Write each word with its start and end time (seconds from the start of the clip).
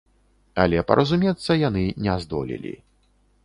Але 0.63 0.79
паразумецца 0.93 1.59
яны 1.67 1.85
не 2.07 2.19
здолелі. 2.25 2.77